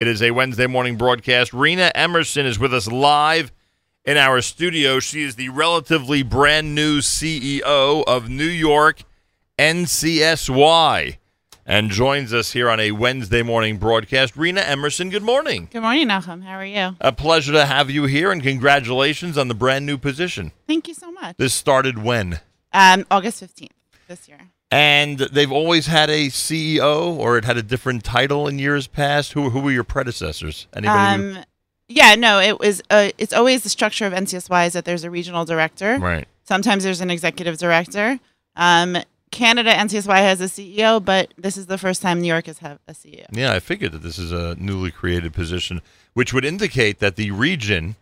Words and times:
It 0.00 0.08
is 0.08 0.22
a 0.22 0.30
Wednesday 0.30 0.66
morning 0.66 0.96
broadcast. 0.96 1.52
Rena 1.52 1.92
Emerson 1.94 2.46
is 2.46 2.58
with 2.58 2.72
us 2.72 2.90
live 2.90 3.52
in 4.06 4.16
our 4.16 4.40
studio. 4.40 4.98
She 4.98 5.22
is 5.22 5.36
the 5.36 5.50
relatively 5.50 6.22
brand 6.22 6.74
new 6.74 7.00
CEO 7.00 8.02
of 8.06 8.30
New 8.30 8.44
York 8.44 9.02
NCSY 9.58 11.18
and 11.66 11.90
joins 11.90 12.32
us 12.32 12.52
here 12.52 12.70
on 12.70 12.80
a 12.80 12.92
Wednesday 12.92 13.42
morning 13.42 13.76
broadcast. 13.76 14.38
Rena 14.38 14.62
Emerson, 14.62 15.10
good 15.10 15.22
morning. 15.22 15.68
Good 15.70 15.82
morning, 15.82 16.08
Nachum. 16.08 16.44
How 16.44 16.54
are 16.54 16.64
you? 16.64 16.96
A 17.02 17.12
pleasure 17.12 17.52
to 17.52 17.66
have 17.66 17.90
you 17.90 18.04
here 18.04 18.32
and 18.32 18.42
congratulations 18.42 19.36
on 19.36 19.48
the 19.48 19.54
brand 19.54 19.84
new 19.84 19.98
position. 19.98 20.52
Thank 20.66 20.88
you 20.88 20.94
so 20.94 21.12
much. 21.12 21.36
This 21.36 21.52
started 21.52 21.98
when? 22.02 22.40
Um, 22.72 23.04
August 23.10 23.44
15th 23.44 23.68
this 24.08 24.30
year. 24.30 24.48
And 24.72 25.18
they've 25.18 25.50
always 25.50 25.86
had 25.86 26.10
a 26.10 26.28
CEO, 26.28 27.16
or 27.16 27.36
it 27.36 27.44
had 27.44 27.56
a 27.56 27.62
different 27.62 28.04
title 28.04 28.46
in 28.46 28.58
years 28.58 28.86
past. 28.86 29.32
Who 29.32 29.50
who 29.50 29.60
were 29.60 29.72
your 29.72 29.84
predecessors? 29.84 30.68
Anybody? 30.74 31.22
who- 31.22 31.38
Um, 31.38 31.44
yeah, 31.88 32.14
no, 32.14 32.38
it 32.40 32.60
was. 32.60 32.80
Uh, 32.88 33.10
it's 33.18 33.32
always 33.32 33.62
the 33.64 33.68
structure 33.68 34.06
of 34.06 34.12
NCSY 34.12 34.66
is 34.66 34.74
that 34.74 34.84
there's 34.84 35.02
a 35.02 35.10
regional 35.10 35.44
director. 35.44 35.98
right. 35.98 36.28
Sometimes 36.44 36.82
there's 36.84 37.00
an 37.00 37.10
executive 37.10 37.58
director. 37.58 38.18
Um, 38.56 38.96
Canada 39.32 39.72
NCSY 39.72 40.18
has 40.18 40.40
a 40.40 40.44
CEO, 40.48 41.04
but 41.04 41.32
this 41.38 41.56
is 41.56 41.66
the 41.66 41.78
first 41.78 42.02
time 42.02 42.20
New 42.20 42.26
York 42.28 42.46
has 42.46 42.58
had 42.58 42.78
a 42.88 42.92
CEO. 42.94 43.26
Yeah, 43.32 43.52
I 43.52 43.60
figured 43.60 43.92
that 43.92 44.02
this 44.02 44.18
is 44.18 44.32
a 44.32 44.56
newly 44.58 44.90
created 44.90 45.32
position, 45.32 45.80
which 46.14 46.32
would 46.32 46.44
indicate 46.44 46.98
that 46.98 47.14
the 47.16 47.30
region 47.30 47.94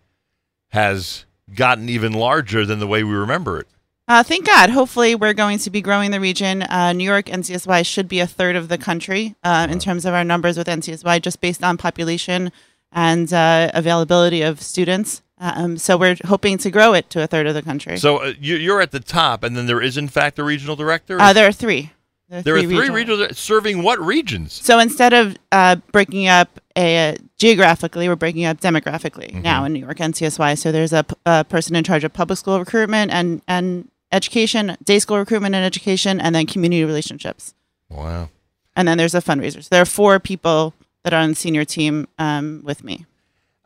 has 0.68 1.24
gotten 1.54 1.88
even 1.90 2.12
larger 2.12 2.64
than 2.66 2.78
the 2.78 2.86
way 2.86 3.02
we 3.04 3.12
remember 3.14 3.58
it. 3.60 3.66
Uh, 4.08 4.22
thank 4.22 4.46
God. 4.46 4.70
Hopefully, 4.70 5.14
we're 5.14 5.34
going 5.34 5.58
to 5.58 5.70
be 5.70 5.82
growing 5.82 6.10
the 6.10 6.20
region. 6.20 6.62
Uh, 6.62 6.92
New 6.94 7.04
York 7.04 7.26
NCSY 7.26 7.84
should 7.84 8.08
be 8.08 8.20
a 8.20 8.26
third 8.26 8.56
of 8.56 8.68
the 8.68 8.78
country 8.78 9.34
uh, 9.44 9.66
in 9.70 9.78
terms 9.78 10.06
of 10.06 10.14
our 10.14 10.24
numbers 10.24 10.56
with 10.56 10.66
NCSY, 10.66 11.20
just 11.20 11.40
based 11.42 11.62
on 11.62 11.76
population 11.76 12.50
and 12.90 13.30
uh, 13.34 13.70
availability 13.74 14.40
of 14.40 14.62
students. 14.62 15.20
Um, 15.40 15.76
so 15.76 15.96
we're 15.98 16.16
hoping 16.24 16.56
to 16.58 16.70
grow 16.70 16.94
it 16.94 17.10
to 17.10 17.22
a 17.22 17.26
third 17.26 17.46
of 17.46 17.54
the 17.54 17.60
country. 17.62 17.98
So 17.98 18.16
uh, 18.16 18.32
you, 18.40 18.56
you're 18.56 18.80
at 18.80 18.92
the 18.92 19.00
top, 19.00 19.44
and 19.44 19.54
then 19.56 19.66
there 19.66 19.80
is, 19.82 19.96
in 19.98 20.08
fact, 20.08 20.38
a 20.38 20.42
regional 20.42 20.74
director. 20.74 21.20
Uh, 21.20 21.32
there 21.34 21.46
are 21.46 21.52
three. 21.52 21.92
There 22.30 22.38
are 22.38 22.42
there 22.42 22.56
are 22.56 22.62
three 22.62 22.66
regional- 22.78 22.94
regional 22.96 23.28
serving 23.34 23.82
what 23.82 24.00
regions? 24.00 24.54
So 24.54 24.78
instead 24.78 25.12
of 25.12 25.36
uh, 25.52 25.76
breaking 25.92 26.28
up 26.28 26.60
a, 26.76 27.16
geographically, 27.38 28.08
we're 28.08 28.16
breaking 28.16 28.46
up 28.46 28.58
demographically 28.60 29.28
Mm-hmm. 29.32 29.42
now 29.42 29.64
in 29.64 29.74
New 29.74 29.80
York 29.80 29.98
NCSY. 29.98 30.56
So 30.58 30.72
there's 30.72 30.92
a, 30.94 31.04
p- 31.04 31.14
a 31.26 31.44
person 31.44 31.76
in 31.76 31.84
charge 31.84 32.04
of 32.04 32.12
public 32.14 32.38
school 32.38 32.58
recruitment 32.58 33.10
and 33.12 33.42
and 33.46 33.88
education, 34.12 34.76
day 34.84 34.98
school 34.98 35.18
recruitment 35.18 35.54
and 35.54 35.64
education, 35.64 36.20
and 36.20 36.34
then 36.34 36.46
community 36.46 36.84
relationships. 36.84 37.54
Wow. 37.88 38.28
And 38.76 38.86
then 38.86 38.98
there's 38.98 39.14
a 39.14 39.20
fundraiser. 39.20 39.62
So 39.62 39.68
there 39.70 39.82
are 39.82 39.86
four 39.86 40.18
people 40.20 40.74
that 41.02 41.12
are 41.12 41.20
on 41.20 41.30
the 41.30 41.34
senior 41.34 41.64
team 41.64 42.06
um, 42.18 42.62
with 42.64 42.84
me, 42.84 43.06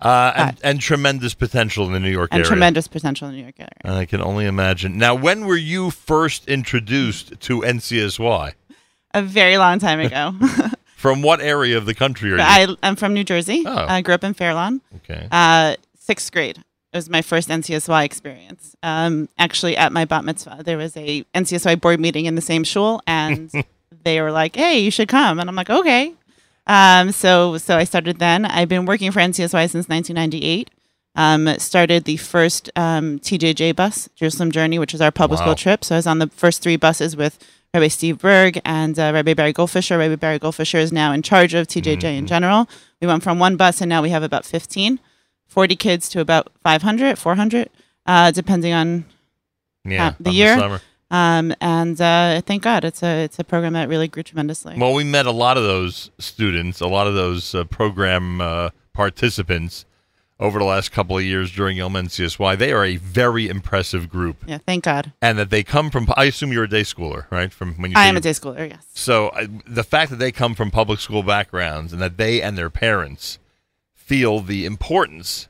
Uh, 0.00 0.32
and, 0.36 0.60
and 0.64 0.80
tremendous 0.80 1.34
potential 1.34 1.86
in 1.86 1.92
the 1.92 2.00
New 2.00 2.10
York 2.10 2.30
and 2.32 2.38
area. 2.40 2.48
tremendous 2.48 2.88
potential 2.88 3.28
in 3.28 3.34
the 3.34 3.38
New 3.38 3.44
York 3.44 3.54
area. 3.58 3.70
And 3.84 3.94
I 3.94 4.04
can 4.04 4.20
only 4.22 4.46
imagine. 4.46 4.98
Now, 4.98 5.14
when 5.14 5.46
were 5.46 5.56
you 5.56 5.90
first 5.90 6.48
introduced 6.48 7.40
to 7.40 7.60
NCSY? 7.60 8.52
A 9.14 9.22
very 9.22 9.58
long 9.58 9.78
time 9.78 10.00
ago. 10.00 10.34
From 10.96 11.20
what 11.20 11.40
area 11.40 11.76
of 11.76 11.84
the 11.86 11.94
country 11.94 12.32
are 12.32 12.36
you? 12.36 12.42
I, 12.42 12.76
I'm 12.82 12.94
from 12.94 13.12
New 13.12 13.24
Jersey. 13.24 13.64
Oh. 13.66 13.86
I 13.88 14.02
grew 14.02 14.14
up 14.14 14.22
in 14.22 14.34
Fairlawn. 14.34 14.80
okay. 14.98 15.26
Uh, 15.32 15.74
sixth 15.98 16.30
grade 16.30 16.62
it 16.92 16.96
was 16.96 17.08
my 17.08 17.22
first 17.22 17.48
NCSY 17.48 18.04
experience. 18.04 18.76
Um, 18.82 19.28
actually, 19.38 19.76
at 19.76 19.92
my 19.92 20.04
bat 20.04 20.24
mitzvah, 20.24 20.62
there 20.64 20.76
was 20.76 20.96
a 20.96 21.24
NCSY 21.34 21.80
board 21.80 22.00
meeting 22.00 22.26
in 22.26 22.34
the 22.34 22.40
same 22.42 22.64
shul, 22.64 23.00
and 23.06 23.50
they 24.04 24.20
were 24.20 24.30
like, 24.32 24.56
"Hey, 24.56 24.78
you 24.80 24.90
should 24.90 25.08
come," 25.08 25.38
and 25.40 25.48
I'm 25.48 25.56
like, 25.56 25.70
"Okay." 25.70 26.12
Um, 26.66 27.10
so, 27.12 27.58
so 27.58 27.76
I 27.76 27.84
started 27.84 28.18
then. 28.18 28.44
I've 28.44 28.68
been 28.68 28.86
working 28.86 29.10
for 29.10 29.20
NCSY 29.20 29.68
since 29.70 29.88
1998. 29.88 30.70
Um, 31.14 31.46
started 31.58 32.04
the 32.04 32.16
first 32.16 32.70
um, 32.76 33.18
TJJ 33.18 33.74
bus, 33.76 34.08
Jerusalem 34.14 34.50
Journey, 34.52 34.78
which 34.78 34.94
is 34.94 35.00
our 35.02 35.10
public 35.10 35.40
Wow. 35.40 35.46
school 35.46 35.54
trip. 35.56 35.84
So 35.84 35.94
I 35.94 35.98
was 35.98 36.06
on 36.06 36.20
the 36.20 36.28
first 36.28 36.62
three 36.62 36.76
buses 36.76 37.16
with 37.16 37.38
Rabbi 37.74 37.88
Steve 37.88 38.18
Berg 38.18 38.60
and 38.64 38.98
uh, 38.98 39.10
Rabbi 39.12 39.34
Barry 39.34 39.52
Goldfisher. 39.52 39.98
Rabbi 39.98 40.14
Barry 40.16 40.38
Goldfisher 40.38 40.78
is 40.78 40.90
now 40.92 41.12
in 41.12 41.20
charge 41.22 41.52
of 41.52 41.66
TJJ 41.66 41.96
Mm-hmm. 41.98 42.06
in 42.06 42.26
general. 42.26 42.68
We 43.00 43.06
went 43.08 43.22
from 43.22 43.38
one 43.38 43.56
bus, 43.56 43.80
and 43.82 43.88
now 43.90 44.00
we 44.00 44.10
have 44.10 44.22
about 44.22 44.44
15. 44.46 45.00
40 45.52 45.76
kids 45.76 46.08
to 46.08 46.20
about 46.20 46.50
500, 46.62 47.18
400, 47.18 47.68
uh, 48.06 48.30
depending 48.30 48.72
on. 48.72 49.04
Yeah, 49.84 50.14
the 50.18 50.30
on 50.30 50.34
year? 50.36 50.56
summer. 50.56 50.80
Um, 51.10 51.54
and 51.60 52.00
uh, 52.00 52.40
thank 52.40 52.62
God, 52.62 52.84
it's 52.84 53.02
a 53.02 53.24
it's 53.24 53.38
a 53.38 53.44
program 53.44 53.74
that 53.74 53.88
really 53.88 54.08
grew 54.08 54.22
tremendously. 54.22 54.76
Well, 54.78 54.94
we 54.94 55.04
met 55.04 55.26
a 55.26 55.30
lot 55.32 55.58
of 55.58 55.64
those 55.64 56.10
students, 56.18 56.80
a 56.80 56.86
lot 56.86 57.06
of 57.06 57.14
those 57.14 57.54
uh, 57.54 57.64
program 57.64 58.40
uh, 58.40 58.70
participants 58.94 59.84
over 60.40 60.58
the 60.58 60.64
last 60.64 60.90
couple 60.90 61.18
of 61.18 61.22
years 61.22 61.52
during 61.52 61.76
Yom 61.76 61.92
NCSY. 61.92 62.56
They 62.56 62.72
are 62.72 62.84
a 62.84 62.96
very 62.96 63.46
impressive 63.48 64.08
group, 64.08 64.38
yeah, 64.46 64.58
thank 64.64 64.84
God. 64.84 65.12
and 65.20 65.38
that 65.38 65.50
they 65.50 65.62
come 65.62 65.90
from. 65.90 66.06
I 66.16 66.24
assume 66.24 66.50
you're 66.50 66.64
a 66.64 66.68
day 66.68 66.80
schooler, 66.80 67.30
right? 67.30 67.52
From 67.52 67.74
when 67.74 67.90
you 67.90 67.98
I 67.98 68.06
am 68.06 68.16
a 68.16 68.20
day 68.20 68.30
schooler. 68.30 68.70
Yes. 68.70 68.86
So 68.94 69.32
the 69.66 69.84
fact 69.84 70.10
that 70.12 70.16
they 70.18 70.32
come 70.32 70.54
from 70.54 70.70
public 70.70 71.00
school 71.00 71.22
backgrounds 71.22 71.92
and 71.92 72.00
that 72.00 72.16
they 72.16 72.40
and 72.40 72.56
their 72.56 72.70
parents 72.70 73.38
feel 74.12 74.40
the 74.40 74.66
importance 74.66 75.48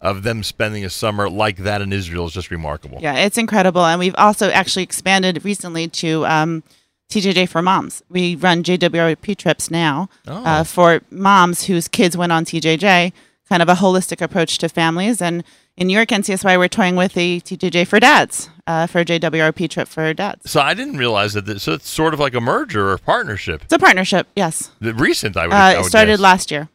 of 0.00 0.22
them 0.22 0.42
spending 0.42 0.82
a 0.82 0.88
summer 0.88 1.28
like 1.28 1.58
that 1.58 1.82
in 1.82 1.92
Israel 1.92 2.24
is 2.26 2.32
just 2.32 2.50
remarkable. 2.50 2.98
Yeah, 3.02 3.16
it's 3.16 3.36
incredible, 3.36 3.84
and 3.84 3.98
we've 4.00 4.14
also 4.16 4.48
actually 4.48 4.84
expanded 4.84 5.44
recently 5.44 5.88
to 5.88 6.24
um, 6.24 6.62
TJJ 7.10 7.50
for 7.50 7.60
moms. 7.60 8.02
We 8.08 8.34
run 8.36 8.62
JWRP 8.62 9.36
trips 9.36 9.70
now 9.70 10.08
Oh. 10.26 10.42
uh, 10.44 10.64
for 10.64 11.02
moms 11.10 11.64
whose 11.64 11.86
kids 11.88 12.16
went 12.16 12.32
on 12.32 12.46
TJJ. 12.46 13.12
Kind 13.50 13.62
of 13.62 13.68
a 13.68 13.74
holistic 13.74 14.20
approach 14.22 14.56
to 14.58 14.68
families, 14.68 15.20
and 15.22 15.42
in 15.76 15.86
New 15.86 15.94
York 15.94 16.08
NCSY, 16.08 16.58
we're 16.58 16.68
toying 16.68 16.96
with 16.96 17.12
the 17.14 17.40
TJJ 17.40 17.86
for 17.86 17.98
dads 18.00 18.50
uh, 18.66 18.86
for 18.86 18.98
a 19.00 19.04
JWRP 19.06 19.70
trip 19.70 19.88
for 19.88 20.12
dads. 20.12 20.50
So 20.50 20.60
I 20.60 20.74
didn't 20.74 20.98
realize 20.98 21.32
that. 21.34 21.46
This, 21.46 21.62
so 21.62 21.72
it's 21.72 21.88
sort 21.88 22.12
of 22.14 22.20
like 22.20 22.34
a 22.34 22.40
merger 22.40 22.90
or 22.90 22.98
partnership. 22.98 23.62
It's 23.64 23.72
a 23.72 23.78
partnership. 23.78 24.26
Yes, 24.36 24.70
The 24.80 24.92
recent, 24.92 25.36
I 25.38 25.46
would. 25.46 25.54
I 25.54 25.74
uh, 25.74 25.78
it 25.78 25.82
would 25.82 25.86
started 25.88 26.12
guess. 26.12 26.20
last 26.20 26.50
year. 26.50 26.68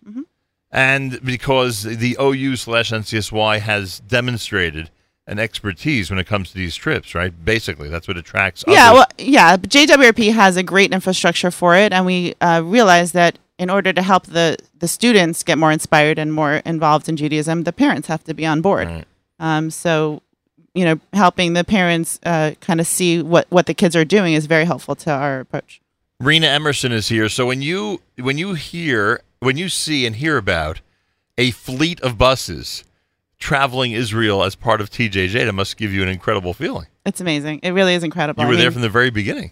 And 0.74 1.24
because 1.24 1.84
the 1.84 2.18
OU 2.20 2.56
slash 2.56 2.92
NCSY 2.92 3.60
has 3.60 4.00
demonstrated 4.00 4.90
an 5.28 5.40
expertise 5.40 6.10
when 6.10 6.20
it 6.20 6.26
comes 6.26 6.50
to 6.50 6.56
these 6.56 6.76
trips, 6.76 7.16
right? 7.16 7.46
Basically, 7.46 7.88
that's 7.88 8.08
what 8.08 8.18
attracts. 8.18 8.64
Yeah, 8.68 8.90
others. 8.90 8.98
well, 8.98 9.08
yeah. 9.20 9.56
but 9.56 9.70
JWRP 9.70 10.34
has 10.34 10.58
a 10.58 10.64
great 10.64 10.92
infrastructure 10.92 11.52
for 11.52 11.76
it, 11.76 11.94
and 11.94 12.06
we 12.06 12.34
uh, 12.42 12.64
realized 12.66 13.14
that 13.14 13.38
in 13.60 13.70
order 13.70 13.94
to 13.94 14.02
help 14.02 14.26
the 14.26 14.58
the 14.80 14.88
students 14.88 15.44
get 15.44 15.58
more 15.60 15.72
inspired 15.72 16.18
and 16.18 16.34
more 16.34 16.56
involved 16.66 17.08
in 17.08 17.16
Judaism, 17.18 17.64
the 17.64 17.72
parents 17.72 18.08
have 18.08 18.24
to 18.26 18.34
be 18.34 18.46
on 18.46 18.62
board. 18.62 18.88
Right. 18.88 19.06
Um, 19.40 19.70
so, 19.70 20.22
you 20.74 20.86
know, 20.86 21.00
helping 21.14 21.54
the 21.54 21.64
parents 21.64 22.20
uh, 22.26 22.54
kind 22.62 22.80
of 22.82 22.88
see 22.88 23.22
what 23.22 23.46
what 23.50 23.68
the 23.68 23.76
kids 23.76 23.96
are 23.96 24.06
doing 24.06 24.34
is 24.34 24.48
very 24.48 24.66
helpful 24.66 24.96
to 24.96 25.12
our 25.12 25.40
approach. 25.40 25.82
Rena 26.20 26.48
Emerson 26.48 26.92
is 26.92 27.10
here. 27.10 27.30
So 27.30 27.46
when 27.46 27.62
you 27.62 28.02
when 28.18 28.38
you 28.38 28.56
hear 28.56 29.22
when 29.44 29.58
you 29.58 29.70
see 29.70 30.06
and 30.06 30.16
hear 30.16 30.38
about 30.38 30.82
a 31.38 31.52
fleet 31.52 32.00
of 32.02 32.18
buses 32.18 32.84
traveling 33.38 33.92
Israel 33.92 34.44
as 34.44 34.56
part 34.56 34.80
of 34.80 34.90
TJJ, 34.90 35.46
that 35.46 35.54
must 35.54 35.78
give 35.78 35.92
you 35.92 36.02
an 36.02 36.10
incredible 36.10 36.54
feeling. 36.54 36.88
It's 37.06 37.20
amazing. 37.20 37.60
It 37.64 37.72
really 37.72 37.94
is 37.94 38.04
incredible. 38.04 38.42
You 38.44 38.48
I 38.48 38.52
were 38.52 38.56
there 38.56 38.72
from 38.72 38.82
the 38.82 38.90
very 38.90 39.10
beginning. 39.10 39.52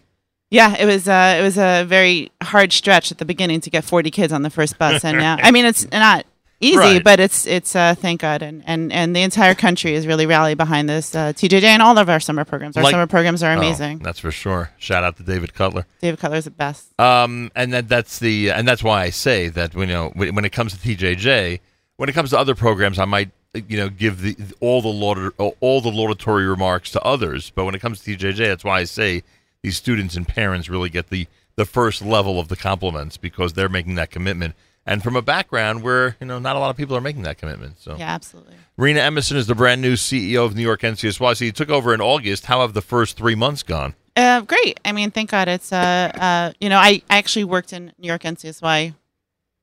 Yeah, 0.50 0.76
it 0.78 0.86
was 0.86 1.08
uh, 1.08 1.38
it 1.40 1.42
was 1.42 1.58
a 1.58 1.86
very 1.86 2.30
hard 2.44 2.74
stretch 2.74 3.12
at 3.12 3.18
the 3.18 3.26
beginning 3.26 3.62
to 3.62 3.70
get 3.70 3.86
40 3.86 4.12
kids 4.12 4.34
on 4.34 4.42
the 4.42 4.50
first 4.50 4.78
bus, 4.78 5.06
and 5.06 5.18
now 5.18 5.38
I 5.42 5.52
mean 5.52 5.66
it's 5.66 5.90
not 5.92 6.26
easy, 6.62 6.78
Right. 6.78 7.04
but 7.04 7.20
it's 7.20 7.46
it's 7.46 7.76
uh, 7.76 7.96
thank 7.96 8.22
God, 8.22 8.42
and, 8.42 8.64
and 8.66 8.94
and 8.94 9.16
the 9.16 9.22
entire 9.22 9.54
country 9.56 9.94
is 9.94 10.08
really 10.08 10.26
rallied 10.26 10.58
behind 10.58 10.88
this 10.88 11.14
uh, 11.16 11.34
TJJ 11.34 11.64
and 11.64 11.82
all 11.82 11.98
of 11.98 12.08
our 12.10 12.20
summer 12.20 12.46
programs. 12.46 12.78
Our 12.78 12.84
Like- 12.84 12.92
summer 12.92 13.08
programs 13.08 13.44
are 13.44 13.54
Oh, 13.54 13.58
amazing. 13.58 14.00
that's 14.00 14.20
for 14.20 14.32
sure. 14.32 14.72
Shout 14.78 15.04
out 15.04 15.18
to 15.18 15.24
David 15.24 15.54
Cutler. 15.54 15.86
David 16.02 16.20
Cutler's 16.20 16.46
the 16.46 16.52
best. 16.52 16.98
Um, 17.00 17.52
and 17.56 17.74
that 17.74 17.90
that's 17.90 18.20
the 18.20 18.52
and 18.52 18.68
that's 18.68 18.84
why 18.84 19.02
I 19.04 19.10
say 19.10 19.50
that 19.50 19.74
you 19.76 19.86
know 19.86 20.12
when 20.16 20.36
when 20.36 20.46
it 20.46 20.52
comes 20.52 20.78
to 20.78 20.80
TJJ, 20.80 21.60
when 21.98 22.08
it 22.10 22.14
comes 22.14 22.30
to 22.30 22.38
other 22.40 22.56
programs, 22.56 23.00
I 23.00 23.06
might 23.06 23.32
you 23.54 23.78
know 23.78 23.90
give 23.90 24.22
the 24.22 24.36
all 24.62 24.82
the 24.82 24.88
lauder, 24.88 25.32
all 25.38 25.82
the 25.82 25.90
laudatory 25.92 26.46
remarks 26.46 26.92
to 26.92 27.02
others, 27.02 27.52
but 27.54 27.66
when 27.66 27.76
it 27.76 27.80
comes 27.80 28.02
to 28.02 28.16
TJJ, 28.18 28.38
that's 28.48 28.64
why 28.64 28.80
I 28.80 28.84
say 28.86 29.24
these 29.64 29.76
students 29.78 30.16
and 30.16 30.28
parents 30.28 30.70
really 30.70 30.90
get 30.90 31.10
the 31.10 31.28
the 31.58 31.66
first 31.66 32.02
level 32.02 32.40
of 32.40 32.48
the 32.48 32.56
compliments 32.56 33.18
because 33.18 33.54
they're 33.54 33.68
making 33.70 33.96
that 33.96 34.10
commitment. 34.10 34.56
And 34.86 35.04
from 35.04 35.16
a 35.16 35.22
background 35.22 35.84
where 35.84 36.16
you 36.20 36.26
know 36.26 36.40
not 36.40 36.56
a 36.56 36.60
lot 36.60 36.70
of 36.72 36.78
people 36.78 36.98
are 36.98 37.02
making 37.02 37.22
that 37.24 37.38
commitment, 37.38 37.80
so 37.80 37.96
Yeah, 37.98 38.10
absolutely. 38.10 38.56
Rena 38.78 39.02
Emerson 39.02 39.38
is 39.38 39.46
the 39.48 39.56
brand 39.56 39.82
new 39.82 39.94
CEO 39.94 40.44
of 40.44 40.56
New 40.56 40.64
York 40.64 40.82
NCSY. 40.82 41.38
So 41.38 41.46
you 41.46 41.52
took 41.52 41.70
over 41.70 41.94
in 41.94 42.02
August. 42.02 42.48
How 42.48 42.62
have 42.62 42.74
the 42.74 42.82
first 42.82 43.16
three 43.16 43.36
months 43.36 43.62
gone? 43.64 43.94
Uh, 44.16 44.42
great. 44.42 44.80
I 44.84 44.92
mean, 44.92 45.12
thank 45.12 45.30
God 45.30 45.48
it's 45.48 45.72
uh, 45.72 46.12
uh, 46.16 46.54
you 46.60 46.68
know, 46.70 46.78
I, 46.78 47.02
I 47.10 47.18
actually 47.18 47.44
worked 47.44 47.74
in 47.74 47.94
New 47.98 48.08
York 48.08 48.24
NCSY 48.24 48.94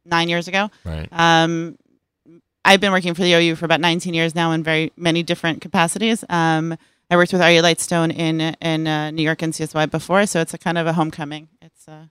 nine 0.04 0.28
years 0.28 0.48
ago. 0.48 0.70
Right. 0.84 1.08
Um, 1.12 1.76
I've 2.64 2.80
been 2.80 2.92
working 2.92 3.14
for 3.14 3.22
the 3.22 3.34
OU 3.34 3.56
for 3.56 3.64
about 3.64 3.80
19 3.80 4.14
years 4.14 4.34
now 4.34 4.52
in 4.52 4.62
very 4.62 4.92
many 4.96 5.22
different 5.22 5.60
capacities. 5.60 6.24
Um, 6.28 6.76
I 7.10 7.16
worked 7.16 7.32
with 7.32 7.40
Aryeh 7.40 7.62
Lightstone 7.62 8.14
in 8.14 8.40
in 8.40 8.86
uh, 8.86 9.10
New 9.10 9.22
York 9.22 9.38
NCSY 9.38 9.90
before, 9.90 10.26
so 10.26 10.40
it's 10.40 10.54
a 10.54 10.58
kind 10.58 10.76
of 10.78 10.86
a 10.86 10.92
homecoming. 10.92 11.48
It's 11.62 11.88
uh, 11.88 12.04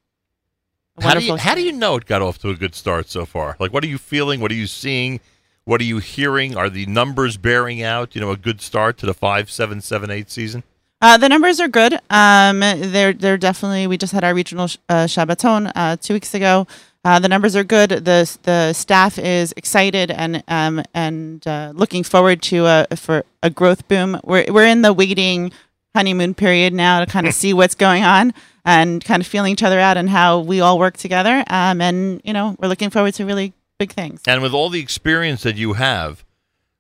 How 1.00 1.14
do 1.14 1.24
you 1.24 1.36
how 1.36 1.54
do 1.56 1.62
you 1.62 1.72
know 1.72 1.96
it 1.96 2.06
got 2.06 2.22
off 2.22 2.40
to 2.40 2.50
a 2.50 2.56
good 2.56 2.74
start 2.74 3.10
so 3.10 3.26
far? 3.26 3.56
Like, 3.60 3.72
what 3.72 3.84
are 3.84 3.88
you 3.88 3.98
feeling? 3.98 4.40
What 4.40 4.52
are 4.52 4.56
you 4.56 4.68
seeing? 4.68 5.20
What 5.66 5.82
are 5.82 5.86
you 5.86 6.00
hearing? 6.00 6.56
Are 6.56 6.70
the 6.70 6.86
numbers 6.86 7.38
bearing 7.38 7.84
out? 7.84 8.16
You 8.16 8.22
know, 8.22 8.32
a 8.32 8.38
good 8.38 8.62
start 8.62 8.98
to 9.00 9.06
the 9.06 9.14
five, 9.14 9.52
seven, 9.52 9.82
seven, 9.82 10.10
eight 10.10 10.32
season. 10.32 10.64
Uh, 11.02 11.18
the 11.18 11.30
numbers 11.30 11.60
are 11.60 11.68
good. 11.68 12.00
Um, 12.10 12.62
they're 12.62 13.14
they're 13.14 13.38
definitely. 13.38 13.86
We 13.86 13.98
just 13.98 14.14
had 14.14 14.24
our 14.24 14.34
regional 14.34 14.68
sh- 14.68 14.78
uh, 14.90 15.06
Shabbaton 15.06 15.72
uh, 15.76 15.98
two 15.98 16.14
weeks 16.14 16.34
ago. 16.34 16.66
Uh, 17.06 17.20
the 17.20 17.30
numbers 17.30 17.56
are 17.56 17.64
good. 17.64 17.92
the 17.92 18.38
The 18.44 18.74
staff 18.74 19.20
is 19.20 19.54
excited 19.56 20.10
and 20.10 20.44
um, 20.48 20.82
and 20.96 21.46
uh, 21.46 21.74
looking 21.76 22.04
forward 22.04 22.42
to 22.44 22.66
a 22.66 22.88
for 22.96 23.24
a 23.44 23.52
growth 23.52 23.88
boom. 23.88 24.20
We're 24.24 24.46
we're 24.52 24.66
in 24.66 24.82
the 24.82 24.92
waiting 24.94 25.52
honeymoon 25.98 26.36
period 26.36 26.76
now 26.76 27.00
to 27.00 27.08
kind 27.08 27.26
of 27.26 27.34
see 27.34 27.54
what's 27.54 27.74
going 27.74 28.04
on 28.04 28.32
and 28.64 29.04
kind 29.04 29.20
of 29.20 29.26
feeling 29.26 29.52
each 29.52 29.64
other 29.64 29.80
out 29.80 29.98
and 29.98 30.08
how 30.08 30.40
we 30.40 30.62
all 30.62 30.78
work 30.78 30.96
together. 30.96 31.44
Um, 31.48 31.82
and 31.82 32.22
you 32.24 32.34
know, 32.34 32.56
we're 32.60 32.68
looking 32.68 32.92
forward 32.92 33.16
to 33.16 33.26
really 33.26 33.54
big 33.80 33.92
things. 33.92 34.22
And 34.28 34.44
with 34.44 34.54
all 34.54 34.70
the 34.70 34.80
experience 34.80 35.42
that 35.42 35.56
you 35.56 35.74
have, 35.74 36.24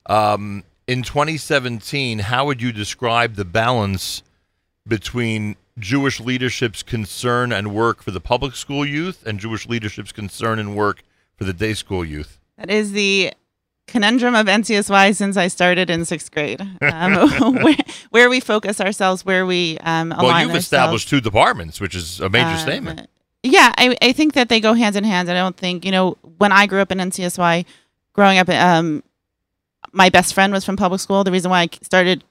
um, 0.06 0.64
in 0.86 1.02
2017, 1.02 2.20
how 2.20 2.46
would 2.46 2.62
you 2.62 2.72
describe 2.72 3.36
the 3.36 3.46
balance 3.46 4.22
between 4.88 5.56
Jewish 5.80 6.20
leadership's 6.20 6.84
concern 6.84 7.52
and 7.52 7.74
work 7.74 8.04
for 8.04 8.12
the 8.12 8.22
public 8.22 8.56
school 8.56 8.86
youth 8.86 9.26
and 9.26 9.40
Jewish 9.40 9.68
leadership's 9.68 10.12
concern 10.12 10.60
and 10.60 10.76
work 10.76 11.02
for 11.36 11.44
the 11.44 11.54
day 11.54 11.74
school 11.74 12.06
youth? 12.06 12.40
That 12.58 12.70
is 12.70 12.92
the 12.92 13.34
conundrum 13.88 14.36
of 14.36 14.46
NCSY 14.48 15.16
since 15.16 15.38
I 15.38 15.48
started 15.48 15.90
in 15.90 16.06
sixth 16.06 16.32
grade, 16.32 16.62
um, 16.82 17.30
where, 17.64 17.76
where 18.10 18.30
we 18.30 18.40
focus 18.40 18.80
ourselves, 18.82 19.26
where 19.26 19.46
we 19.46 19.78
um, 19.80 20.12
align 20.12 20.24
Well, 20.24 20.40
you've 20.42 20.50
ourselves. 20.50 20.66
established 20.66 21.10
two 21.10 21.22
departments, 21.22 21.80
which 21.82 21.96
is 21.96 22.20
a 22.20 22.30
major 22.30 22.48
Um, 22.50 22.58
statement. 22.58 23.10
Yeah, 23.44 23.72
I, 23.78 23.96
I 24.02 24.12
think 24.12 24.34
that 24.34 24.50
they 24.50 24.60
go 24.60 24.74
hand 24.74 24.96
in 24.96 25.04
hand. 25.04 25.30
I 25.30 25.34
don't 25.34 25.56
think 25.56 25.86
you 25.86 25.92
know 25.92 26.18
when 26.38 26.52
I 26.52 26.66
grew 26.68 26.82
up 26.82 26.92
in 26.92 26.98
NCSY, 26.98 27.66
growing 28.14 28.38
up, 28.40 28.50
um, 28.50 29.04
my 29.94 30.10
best 30.10 30.34
friend 30.34 30.52
was 30.52 30.66
from 30.66 30.76
public 30.76 31.00
school. 31.00 31.24
The 31.24 31.32
reason 31.32 31.50
why 31.52 31.62
I 31.62 31.70
started 31.82 32.24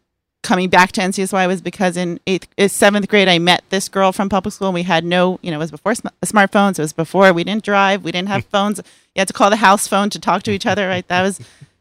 coming 0.43 0.69
back 0.69 0.93
to 0.93 1.01
NCSY 1.01 1.47
was 1.49 1.61
because 1.61 1.97
in 1.97 2.21
eighth, 2.27 2.47
seventh 2.71 3.09
grade, 3.09 3.29
I 3.29 3.39
met 3.39 3.65
this 3.71 3.89
girl 3.89 4.13
from 4.13 4.29
public 4.29 4.55
school. 4.55 4.69
and 4.69 4.75
We 4.75 4.85
had 4.85 5.05
no, 5.05 5.39
you 5.43 5.51
know, 5.51 5.57
it 5.57 5.61
was 5.61 5.71
before 5.73 5.95
sm- 5.95 6.09
smartphones. 6.25 6.79
It 6.79 6.83
was 6.83 6.93
before 6.93 7.33
we 7.33 7.43
didn't 7.45 7.65
drive. 7.65 8.05
We 8.05 8.13
didn't 8.13 8.29
have 8.29 8.45
phones. 8.53 8.79
You 9.15 9.21
had 9.21 9.29
to 9.29 9.35
call 9.35 9.51
the 9.51 9.57
house 9.57 9.89
phone 9.89 10.11
to 10.11 10.21
talk 10.21 10.43
to 10.45 10.53
each 10.53 10.67
other. 10.67 10.87
Right, 10.89 11.07
that 11.09 11.23
was 11.23 11.41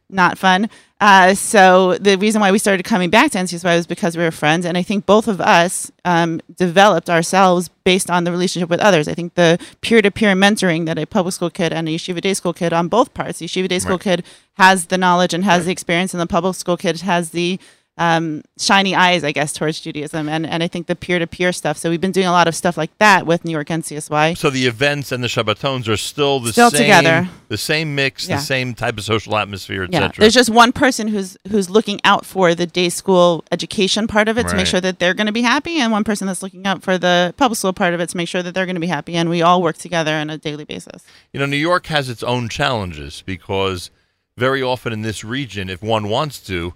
not 0.09 0.37
fun. 0.37 0.69
Uh, 1.01 1.33
so 1.35 1.97
the 1.97 2.15
reason 2.17 2.39
why 2.39 2.51
we 2.51 2.57
started 2.57 2.83
coming 2.83 3.09
back 3.09 3.29
to 3.31 3.37
NCSY 3.37 3.75
was 3.75 3.85
because 3.85 4.15
we 4.15 4.23
were 4.23 4.31
friends, 4.31 4.65
and 4.65 4.77
I 4.77 4.81
think 4.81 5.05
both 5.05 5.27
of 5.27 5.41
us 5.41 5.91
um, 6.05 6.39
developed 6.55 7.09
ourselves 7.09 7.69
based 7.83 8.09
on 8.09 8.23
the 8.23 8.31
relationship 8.31 8.69
with 8.69 8.79
others. 8.79 9.07
I 9.07 9.13
think 9.13 9.33
the 9.33 9.59
peer-to-peer 9.81 10.33
mentoring 10.33 10.85
that 10.85 10.97
a 10.97 11.05
public 11.05 11.33
school 11.33 11.49
kid 11.49 11.73
and 11.73 11.89
a 11.89 11.91
yeshiva 11.91 12.21
day 12.21 12.33
school 12.33 12.53
kid 12.53 12.71
on 12.71 12.87
both 12.87 13.13
parts, 13.13 13.39
the 13.39 13.45
yeshiva 13.47 13.67
day 13.67 13.77
school 13.79 13.95
Right. 13.97 14.01
kid 14.01 14.23
has 14.53 14.85
the 14.85 14.97
knowledge 14.97 15.33
and 15.33 15.43
has 15.43 15.65
the 15.65 15.71
experience, 15.71 16.13
and 16.13 16.21
the 16.21 16.27
public 16.27 16.55
school 16.55 16.77
kid 16.77 17.01
has 17.01 17.31
the 17.31 17.59
um, 17.97 18.41
shiny 18.59 18.93
eyes, 18.93 19.23
I 19.23 19.31
guess, 19.31 19.53
towards 19.53 19.79
Judaism, 19.79 20.27
and 20.27 20.45
and 20.45 20.61
I 20.61 20.67
think 20.67 20.87
the 20.87 20.95
peer-to-peer 20.97 21.53
stuff. 21.53 21.77
So 21.77 21.89
we've 21.89 22.01
been 22.01 22.11
doing 22.11 22.27
a 22.27 22.31
lot 22.31 22.47
of 22.47 22.53
stuff 22.55 22.75
like 22.77 22.95
that 22.97 23.25
with 23.25 23.45
New 23.45 23.51
York 23.51 23.67
NCSY. 23.69 24.37
So 24.37 24.49
the 24.49 24.65
events 24.67 25.13
and 25.13 25.23
the 25.23 25.27
Shabbatons 25.29 25.87
are 25.87 25.95
still 25.95 26.41
the 26.41 26.51
Still 26.51 26.71
same, 26.71 26.81
together. 26.81 27.29
the 27.47 27.57
same 27.57 27.95
mix, 27.95 28.27
Yeah. 28.27 28.35
the 28.35 28.41
same 28.41 28.73
type 28.73 28.97
of 28.97 29.05
social 29.05 29.37
atmosphere, 29.37 29.87
Yeah, 29.89 29.99
etc. 30.05 30.15
there's 30.19 30.33
just 30.33 30.49
one 30.49 30.73
person 30.73 31.07
who's 31.07 31.37
who's 31.49 31.69
looking 31.69 32.01
out 32.03 32.25
for 32.25 32.53
the 32.53 32.65
day 32.65 32.89
school 32.89 33.45
education 33.51 34.07
part 34.07 34.27
of 34.27 34.37
it 34.37 34.47
to 34.49 34.55
make 34.57 34.67
sure 34.67 34.81
that 34.81 34.99
they're 34.99 35.13
going 35.13 35.27
to 35.27 35.31
be 35.33 35.41
happy, 35.43 35.77
and 35.79 35.91
one 35.91 36.03
person 36.03 36.27
that's 36.27 36.43
looking 36.43 36.65
out 36.67 36.83
for 36.83 36.97
the 36.97 37.33
public 37.37 37.57
school 37.57 37.71
part 37.73 37.93
of 37.93 37.99
it 38.01 38.09
to 38.09 38.17
make 38.17 38.27
sure 38.27 38.43
that 38.43 38.53
they're 38.53 38.65
going 38.65 38.75
to 38.75 38.81
be 38.81 38.87
happy, 38.87 39.15
and 39.15 39.29
we 39.29 39.41
all 39.41 39.61
work 39.61 39.77
together 39.77 40.13
on 40.15 40.29
a 40.29 40.37
daily 40.37 40.65
basis. 40.65 41.03
You 41.31 41.39
know, 41.39 41.45
New 41.45 41.55
York 41.55 41.85
has 41.87 42.09
its 42.09 42.23
own 42.23 42.49
challenges 42.49 43.23
because 43.25 43.89
very 44.37 44.61
often 44.61 44.91
in 44.91 45.01
this 45.01 45.23
region, 45.23 45.69
if 45.69 45.81
one 45.81 46.09
wants 46.09 46.39
to, 46.41 46.73